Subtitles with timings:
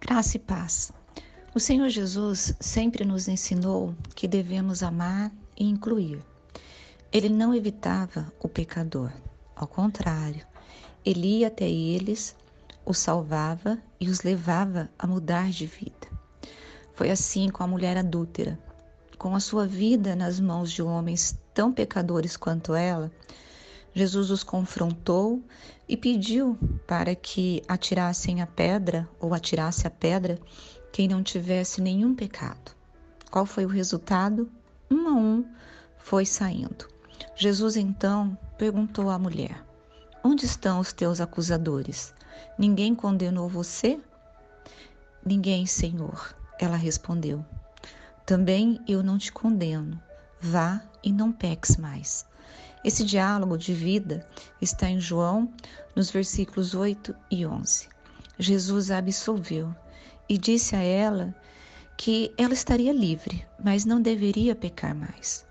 [0.00, 0.90] Graça e paz.
[1.54, 6.24] O Senhor Jesus sempre nos ensinou que devemos amar e incluir.
[7.12, 9.12] Ele não evitava o pecador,
[9.54, 10.44] ao contrário,
[11.04, 12.34] ele ia até eles,
[12.84, 16.08] os salvava e os levava a mudar de vida.
[16.94, 18.58] Foi assim com a mulher adúltera.
[19.18, 23.12] Com a sua vida nas mãos de homens tão pecadores quanto ela,
[23.92, 25.42] Jesus os confrontou
[25.88, 26.56] e pediu
[26.86, 30.38] para que atirassem a pedra ou atirasse a pedra
[30.92, 32.72] quem não tivesse nenhum pecado.
[33.30, 34.50] Qual foi o resultado?
[34.90, 35.44] Um a um
[35.98, 36.88] foi saindo.
[37.36, 39.64] Jesus então perguntou à mulher:
[40.22, 42.12] Onde estão os teus acusadores?
[42.58, 43.98] Ninguém condenou você?
[45.24, 46.34] Ninguém, Senhor.
[46.58, 47.44] Ela respondeu:
[48.26, 50.00] Também eu não te condeno.
[50.40, 52.26] Vá e não peques mais.
[52.82, 54.26] Esse diálogo de vida
[54.60, 55.52] está em João,
[55.94, 57.88] nos versículos 8 e 11.
[58.38, 59.74] Jesus a absolveu
[60.26, 61.34] e disse a ela
[61.98, 65.44] que ela estaria livre, mas não deveria pecar mais.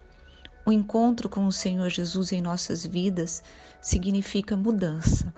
[0.65, 3.43] O encontro com o Senhor Jesus em nossas vidas
[3.79, 5.31] significa mudança.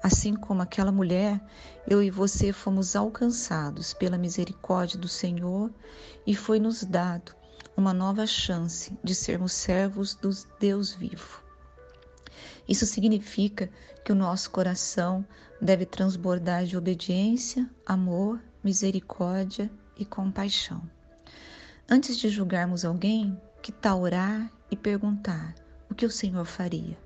[0.00, 1.40] Assim como aquela mulher,
[1.88, 5.72] eu e você fomos alcançados pela misericórdia do Senhor
[6.24, 7.34] e foi nos dado
[7.76, 11.42] uma nova chance de sermos servos do Deus vivo.
[12.68, 13.70] Isso significa
[14.04, 15.24] que o nosso coração
[15.60, 20.82] deve transbordar de obediência, amor, misericórdia e compaixão.
[21.88, 25.54] Antes de julgarmos alguém, que tal orar e perguntar
[25.90, 26.98] o que o Senhor faria?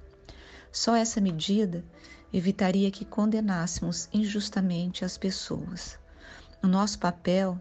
[0.72, 1.84] Só essa medida
[2.32, 5.98] evitaria que condenássemos injustamente as pessoas.
[6.62, 7.60] O nosso papel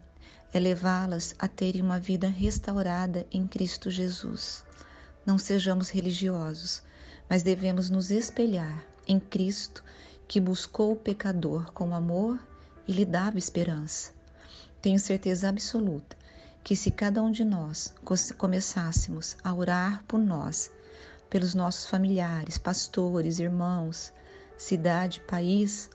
[0.56, 4.64] é levá-las a terem uma vida restaurada em Cristo Jesus.
[5.26, 6.82] Não sejamos religiosos,
[7.30, 9.84] mas devemos nos espelhar em Cristo
[10.26, 12.40] que buscou o pecador com amor
[12.88, 14.14] e lhe dava esperança.
[14.82, 16.16] Tenho certeza absoluta
[16.64, 17.94] que se cada um de nós
[18.38, 20.72] começássemos a orar por nós,
[21.30, 24.14] pelos nossos familiares, pastores, irmãos,
[24.58, 25.90] cidade, país,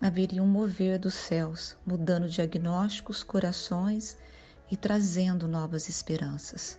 [0.00, 4.16] haveria um mover dos céus, mudando diagnósticos, corações
[4.70, 6.78] e trazendo novas esperanças.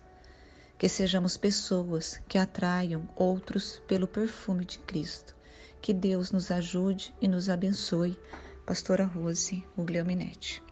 [0.76, 5.36] Que sejamos pessoas que atraiam outros pelo perfume de Cristo.
[5.80, 8.18] Que Deus nos ajude e nos abençoe.
[8.66, 10.62] Pastora Rose Guglielminetti.